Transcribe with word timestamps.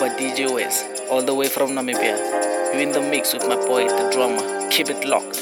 your 0.00 0.10
DJ 0.10 0.52
Wes, 0.52 0.84
all 1.10 1.22
the 1.22 1.34
way 1.34 1.48
from 1.48 1.70
Namibia. 1.70 2.72
You 2.72 2.80
in 2.80 2.92
the 2.92 3.00
mix 3.00 3.32
with 3.32 3.46
my 3.48 3.56
boy, 3.56 3.88
the 3.88 4.10
drummer. 4.12 4.70
Keep 4.70 4.90
it 4.90 5.04
locked. 5.04 5.37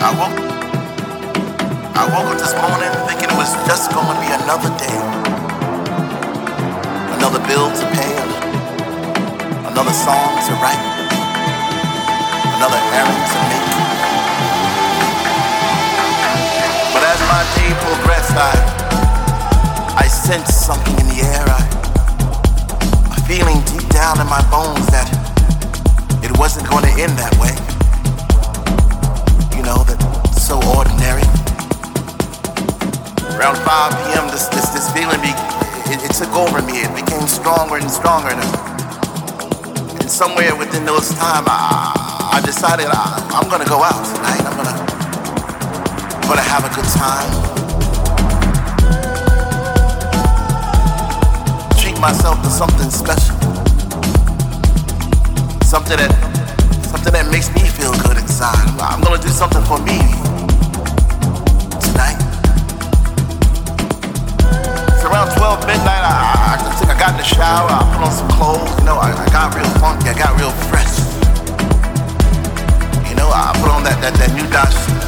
I 0.00 0.14
woke, 0.14 0.38
I 1.98 2.06
woke 2.14 2.30
up 2.30 2.38
this 2.38 2.54
morning 2.54 2.86
thinking 3.10 3.30
it 3.30 3.36
was 3.36 3.50
just 3.66 3.90
to 3.90 4.16
be 4.22 4.30
another 4.30 4.70
day, 4.78 4.98
another 7.18 7.42
bill 7.50 7.66
to 7.66 7.84
pay, 7.90 8.14
another 9.66 9.90
song 9.90 10.38
to 10.46 10.52
write, 10.62 10.78
another 12.56 12.78
errand 12.94 13.24
to 13.26 13.38
make. 13.50 13.68
But 16.94 17.02
as 17.02 17.18
my 17.26 17.42
day 17.58 17.74
progressed, 17.82 18.38
I, 18.38 18.54
I 19.98 20.06
sensed 20.06 20.64
something 20.64 20.94
in 21.00 21.06
the 21.08 21.26
air. 21.26 21.44
I, 21.44 21.68
feeling 23.28 23.60
deep 23.66 23.86
down 23.90 24.18
in 24.20 24.26
my 24.26 24.40
bones 24.48 24.86
that 24.88 25.10
it 26.24 26.38
wasn't 26.38 26.66
to 26.84 27.02
end 27.02 27.12
that 27.18 27.36
way. 27.36 27.67
Know, 29.68 29.84
so 30.32 30.56
ordinary. 30.72 31.20
Around 33.36 33.60
5 33.68 33.92
p.m., 34.00 34.24
this 34.32 34.48
this, 34.48 34.70
this 34.70 34.90
feeling 34.96 35.20
be, 35.20 35.28
it, 35.92 36.00
it 36.08 36.12
took 36.16 36.32
over 36.32 36.62
me. 36.62 36.80
It 36.80 36.94
became 36.96 37.28
stronger 37.28 37.76
and 37.76 37.90
stronger. 37.90 38.30
And, 38.32 38.40
and 40.00 40.10
somewhere 40.10 40.56
within 40.56 40.86
those 40.86 41.10
time, 41.10 41.44
I, 41.46 41.92
I 42.32 42.40
decided 42.46 42.86
I, 42.88 43.20
I'm 43.28 43.50
gonna 43.50 43.68
go 43.68 43.84
out 43.84 44.00
tonight. 44.08 44.40
I'm 44.40 44.56
gonna, 44.56 44.72
I'm 46.16 46.28
gonna 46.32 46.48
have 46.48 46.64
a 46.64 46.72
good 46.72 46.88
time. 46.96 47.28
Treat 51.76 52.00
myself 52.00 52.40
to 52.40 52.48
something 52.48 52.88
special. 52.88 53.36
Something 55.60 55.98
that 55.98 56.12
something 56.88 57.12
that 57.12 57.28
makes 57.30 57.52
me 57.54 57.67
good. 58.38 58.80
I'm 58.80 59.00
gonna 59.02 59.20
do 59.20 59.28
something 59.28 59.62
for 59.64 59.78
me 59.78 59.98
tonight. 61.82 62.18
It's 64.94 65.04
around 65.04 65.34
12 65.34 65.66
midnight. 65.66 66.04
I, 66.06 66.54
I, 66.54 66.74
think 66.78 66.90
I 66.90 66.98
got 66.98 67.10
in 67.12 67.16
the 67.18 67.24
shower. 67.24 67.68
I 67.68 67.82
put 67.92 68.06
on 68.06 68.12
some 68.12 68.28
clothes. 68.30 68.70
You 68.78 68.84
know, 68.84 68.96
I, 68.96 69.10
I 69.10 69.26
got 69.30 69.54
real 69.54 69.68
funky. 69.82 70.08
I 70.08 70.14
got 70.14 70.38
real 70.38 70.52
fresh. 70.70 70.98
You 73.08 73.16
know, 73.16 73.28
I 73.28 73.52
put 73.58 73.70
on 73.70 73.82
that 73.82 73.98
that, 74.02 74.14
that 74.14 74.30
new 74.34 74.46
dashiki 74.54 74.98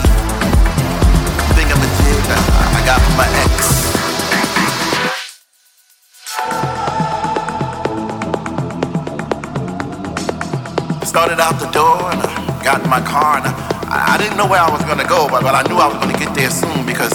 thing 1.55 1.71
of 1.71 1.79
a 1.79 1.89
jig 2.03 2.25
I, 2.27 2.39
I 2.75 2.83
got 2.85 2.99
from 3.01 3.17
my 3.17 3.29
ex. 3.43 3.81
started 11.07 11.41
out 11.41 11.59
the 11.59 11.67
door 11.73 12.30
got 12.71 12.85
in 12.85 12.91
my 12.91 13.03
car 13.03 13.43
and 13.43 13.47
I, 13.91 14.15
I 14.15 14.17
didn't 14.17 14.39
know 14.39 14.47
where 14.47 14.63
I 14.63 14.71
was 14.71 14.79
gonna 14.87 15.03
go, 15.03 15.27
but, 15.27 15.43
but 15.43 15.59
I 15.59 15.67
knew 15.67 15.75
I 15.75 15.91
was 15.91 15.99
gonna 15.99 16.15
get 16.15 16.31
there 16.39 16.51
soon 16.51 16.87
because 16.87 17.11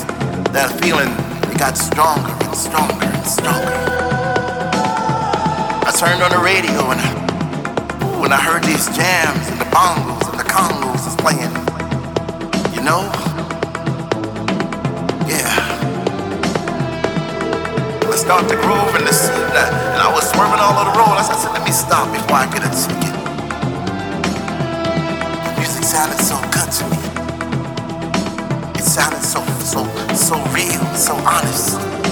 that 0.52 0.68
feeling 0.84 1.08
it 1.48 1.56
got 1.56 1.80
stronger 1.80 2.36
and 2.44 2.52
stronger 2.52 3.08
and 3.08 3.24
stronger. 3.24 3.72
I 5.88 5.96
turned 5.96 6.20
on 6.20 6.36
the 6.36 6.44
radio 6.44 6.92
and 6.92 7.00
I, 7.00 7.08
when 8.20 8.36
I 8.36 8.42
heard 8.44 8.68
these 8.68 8.84
jams 8.92 9.48
and 9.48 9.56
the 9.64 9.70
bongos 9.72 10.28
and 10.28 10.36
the 10.36 10.50
congos 10.52 11.08
was 11.08 11.16
playing, 11.24 11.56
you 12.76 12.84
know, 12.84 13.08
yeah. 15.32 15.56
I 18.12 18.16
started 18.20 18.52
to 18.52 18.60
groove 18.60 18.92
in 19.00 19.08
the 19.08 19.16
scene 19.16 19.56
and 19.56 20.00
I 20.04 20.12
was 20.12 20.28
swerving 20.36 20.60
all 20.60 20.76
over 20.76 20.92
the 20.92 21.00
road. 21.00 21.16
I 21.16 21.24
said, 21.24 21.56
let 21.56 21.64
me 21.64 21.72
stop 21.72 22.12
before 22.12 22.44
I 22.44 22.52
get 22.52 22.68
a 22.68 23.05
so 26.20 26.38
good 26.52 26.72
to 26.72 26.84
me. 26.90 26.98
It 28.76 28.84
sounded 28.84 29.22
so, 29.24 29.44
so, 29.60 29.86
so 30.16 30.36
real, 30.54 30.84
so 30.96 31.16
honest. 31.16 32.05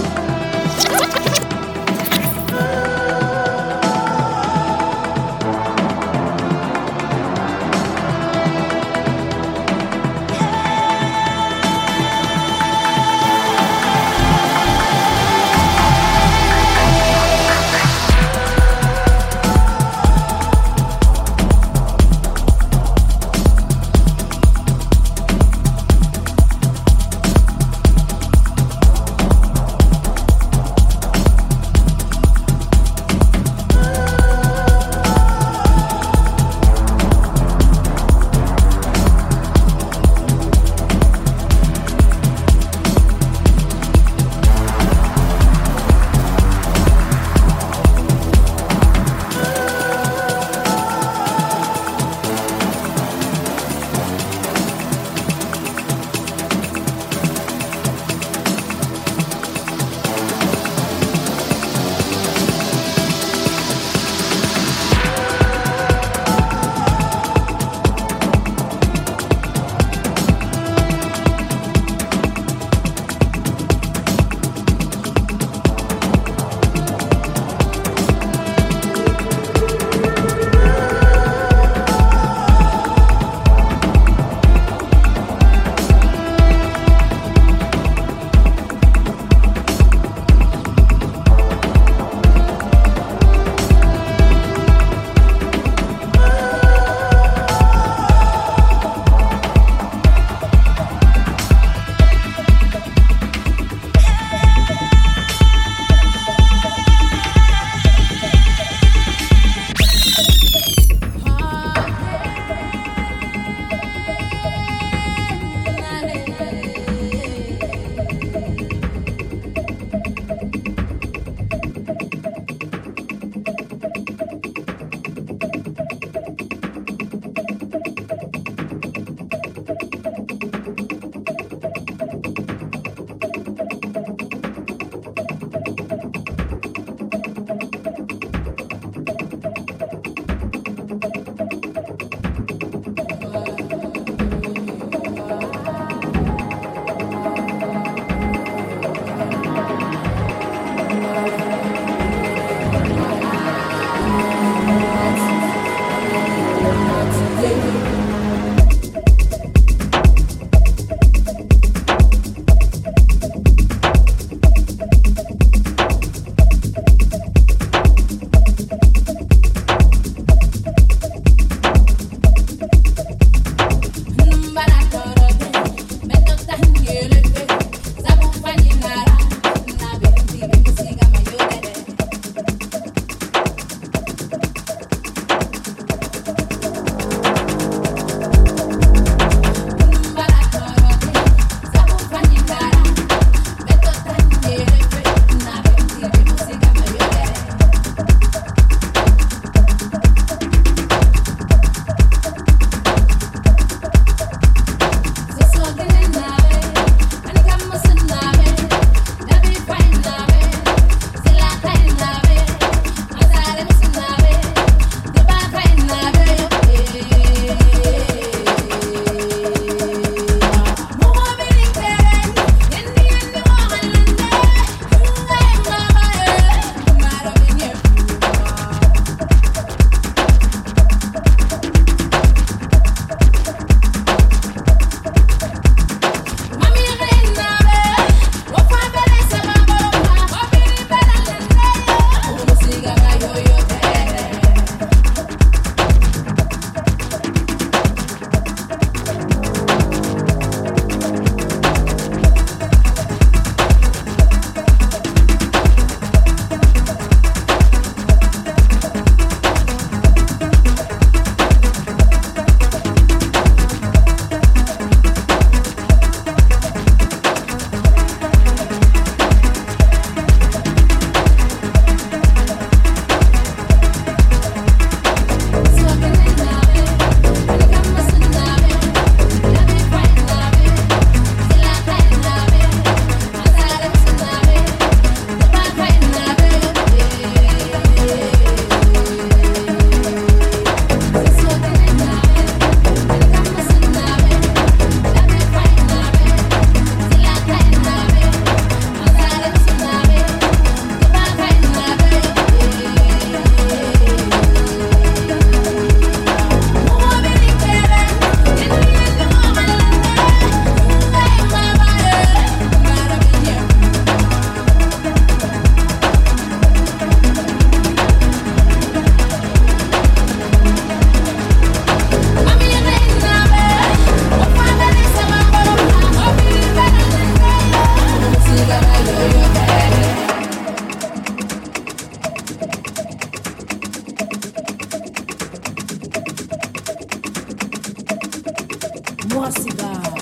mwa 339.33 339.51
sigara 339.51 340.13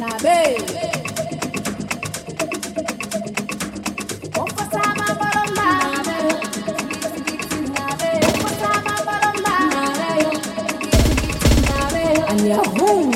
na 0.00 0.18
bei 0.22 0.58
Yahoo! 12.48 13.12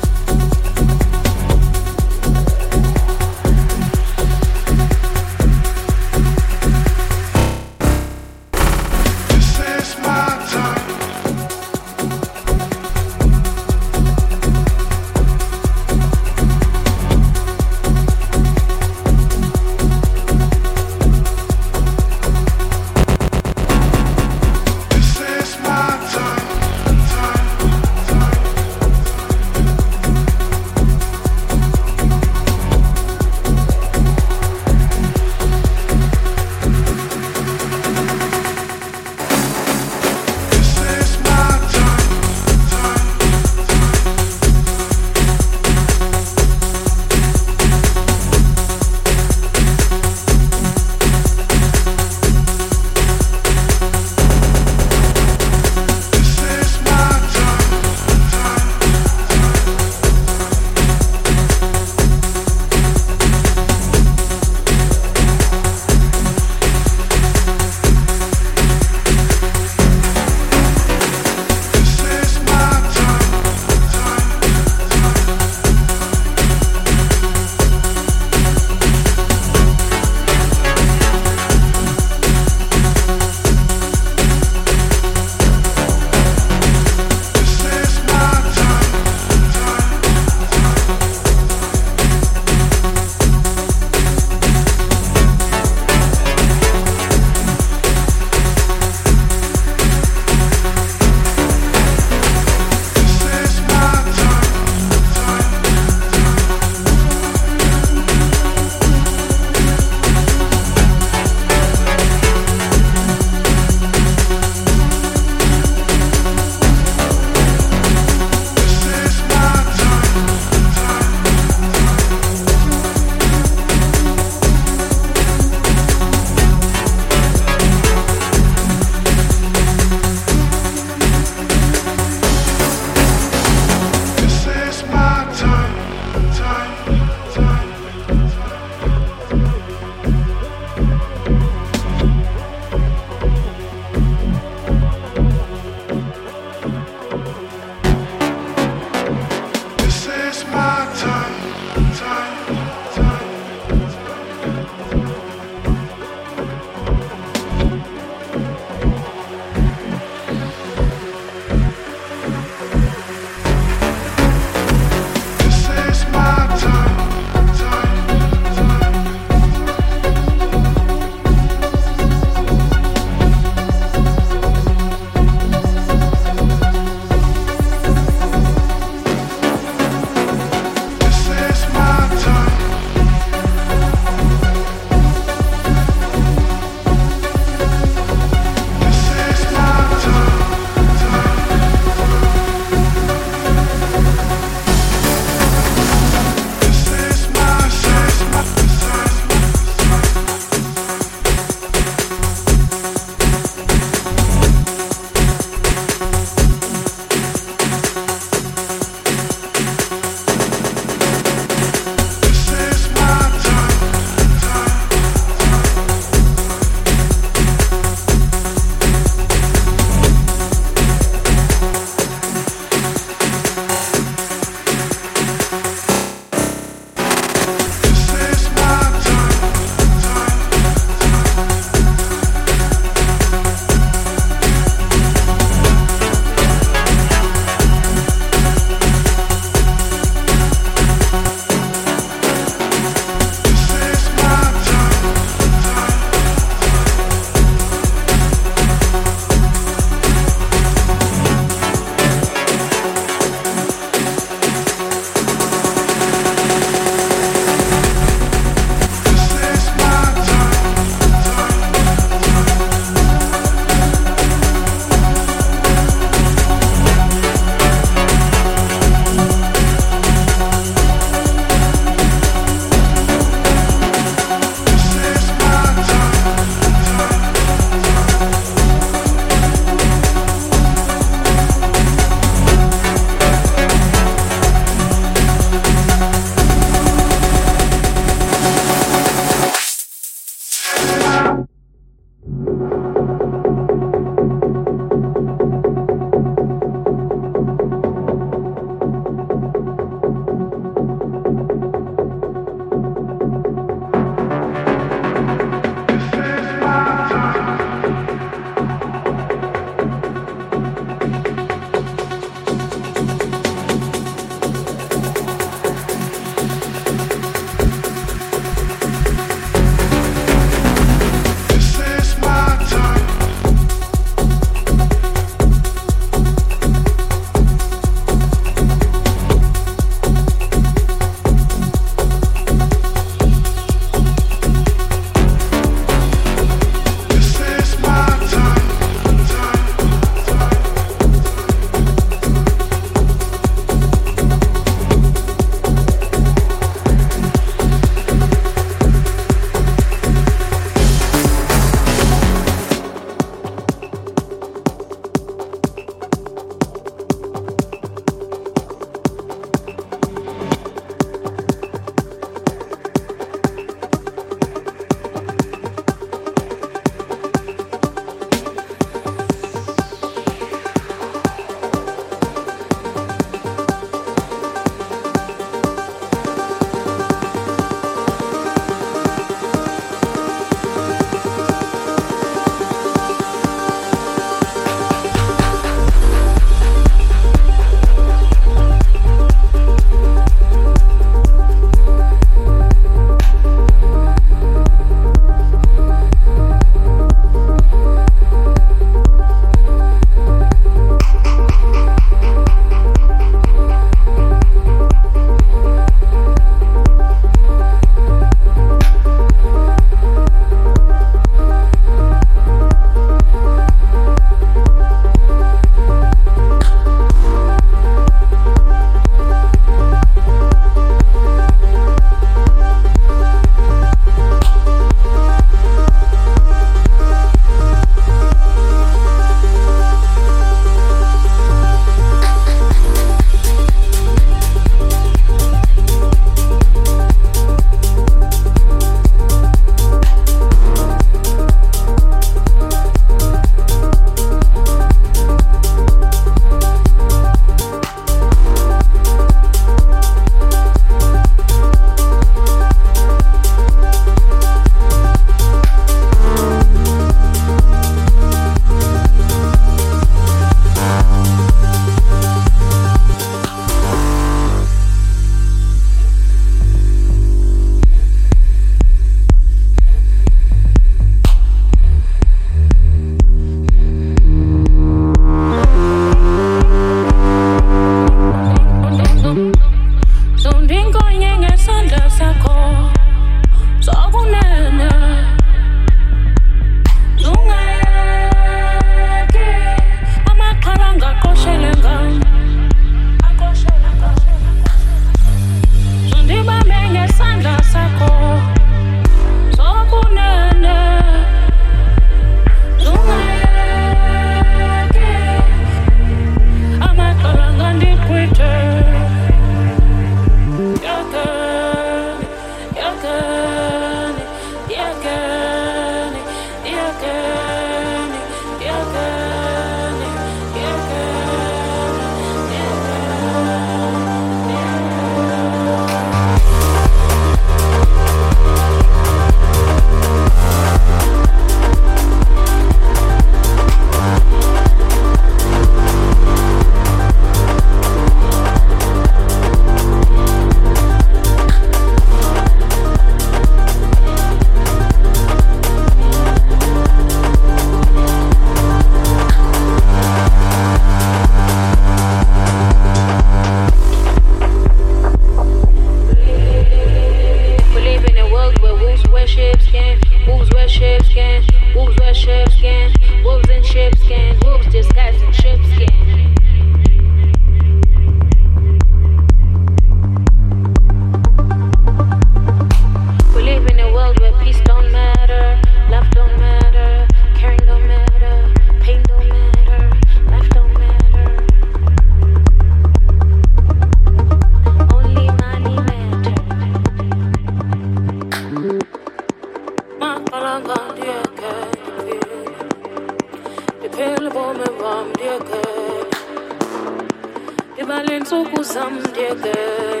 Izinsuku 598.30 598.62
zami 598.62 599.00
ndiyekele 599.10 600.00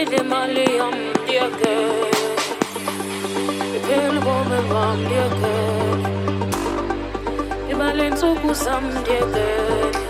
idle 0.00 0.16
imali 0.22 0.64
yami 0.78 1.06
ndiyekele 1.22 2.10
iphele 3.76 4.18
ubomi 4.18 4.58
bami 4.70 5.02
ndiyekele 5.04 5.54
ibale 7.72 8.02
insuku 8.10 8.48
zami 8.62 8.90
ndiyekele 9.00 9.78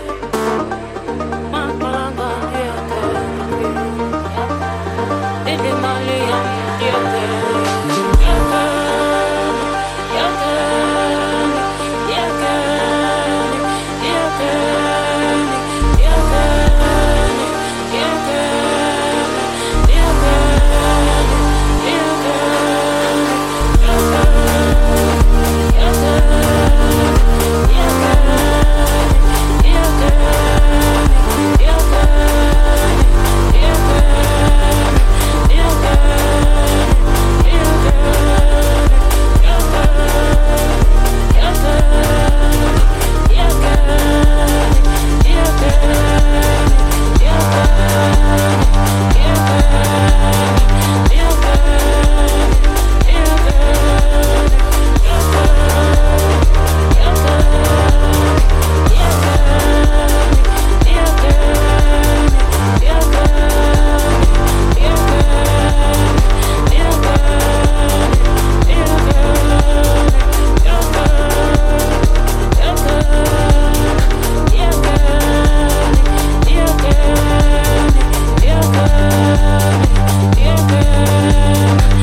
Yeah. 49.13 50.20
Yeah, 78.81 80.37
yeah. 80.37 82.00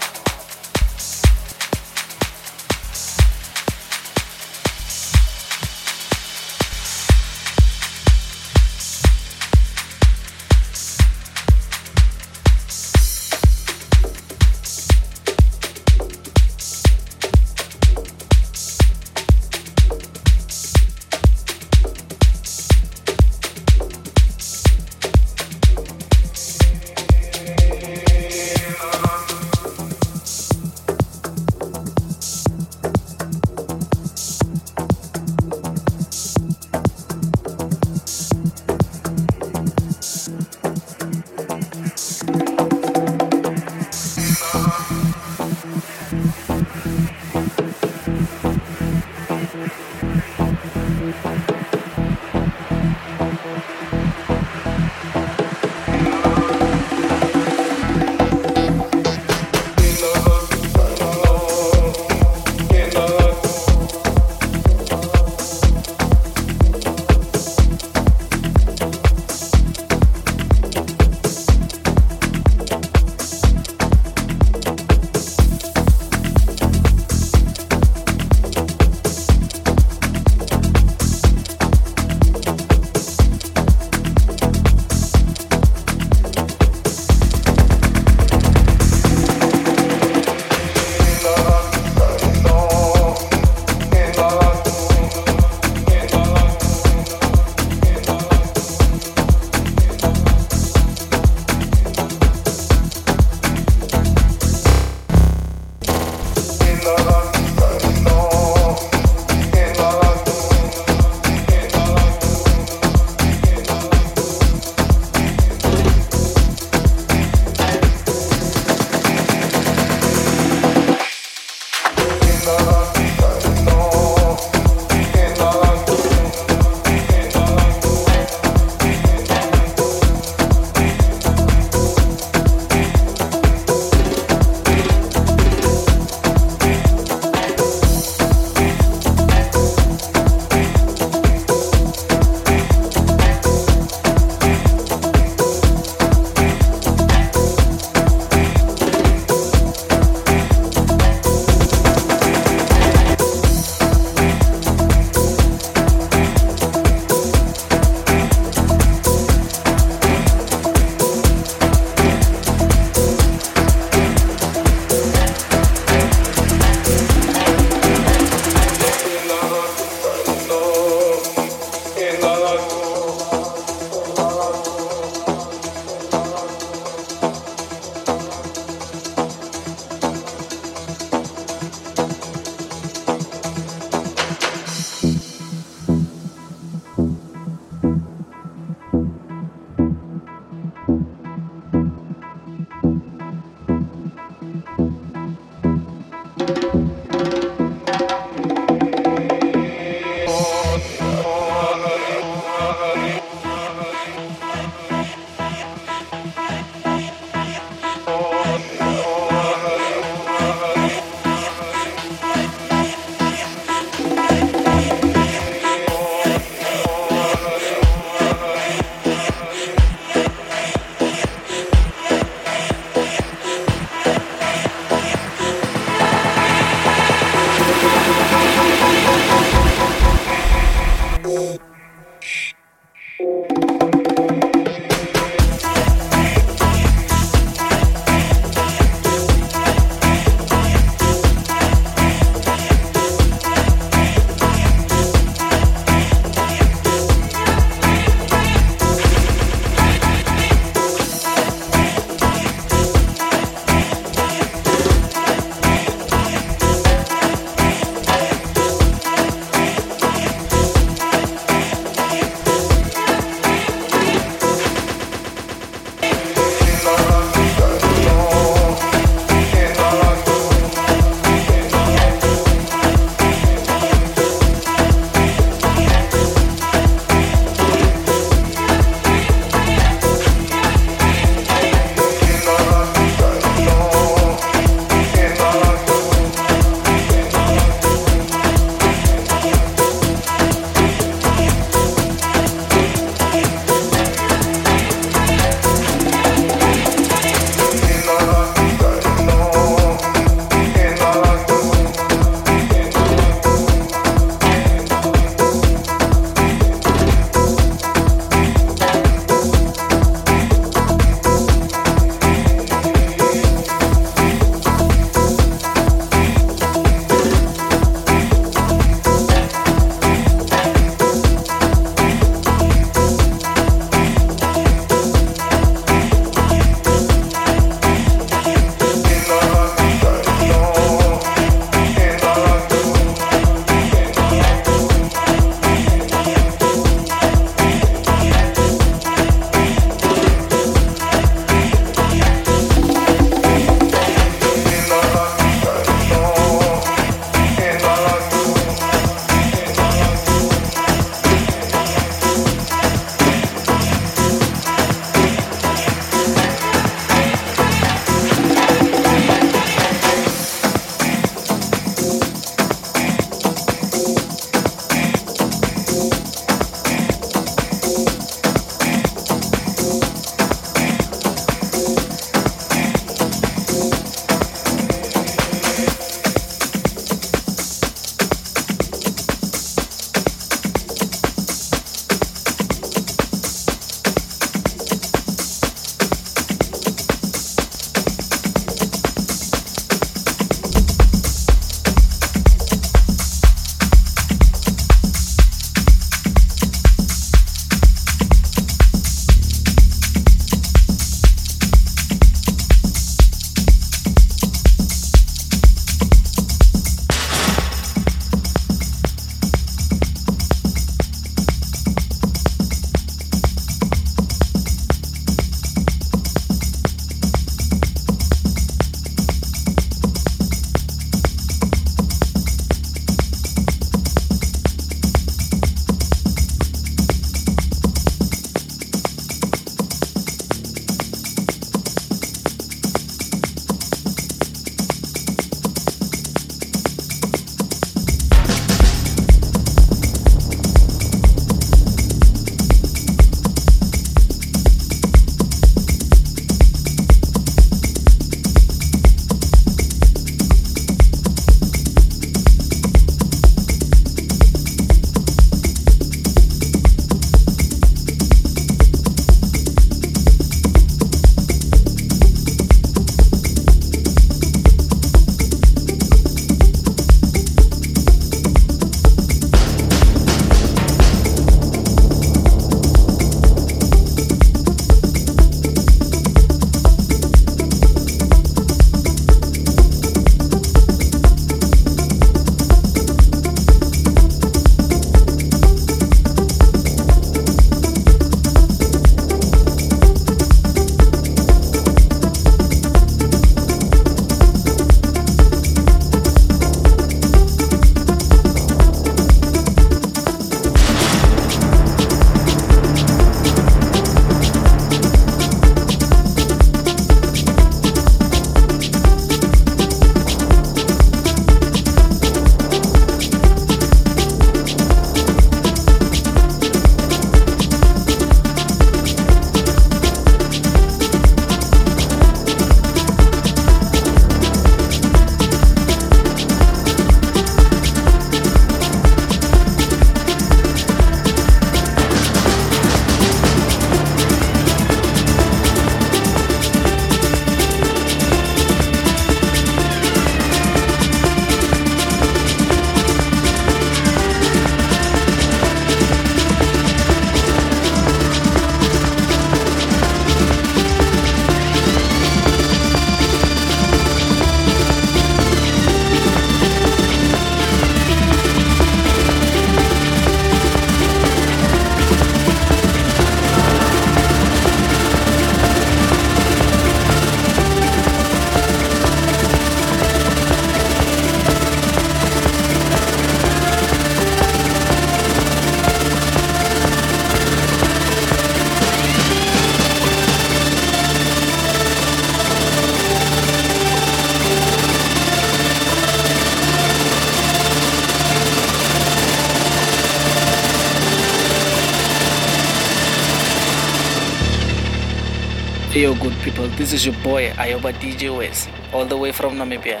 Good 596.24 596.40
people, 596.42 596.66
this 596.68 596.94
is 596.94 597.04
your 597.04 597.14
boy 597.22 597.50
Ayoba 597.50 597.92
DJ 597.92 598.34
West, 598.34 598.70
all 598.94 599.04
the 599.04 599.14
way 599.14 599.30
from 599.30 599.56
Namibia. 599.56 600.00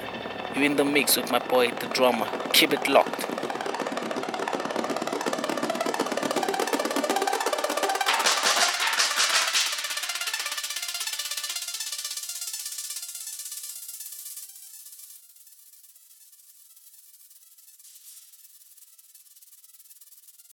You 0.56 0.62
in 0.62 0.76
the 0.76 0.84
mix 0.84 1.18
with 1.18 1.30
my 1.30 1.38
boy, 1.38 1.68
the 1.68 1.86
drummer. 1.88 2.26
Keep 2.54 2.72
it 2.72 2.88
locked. 2.88 3.23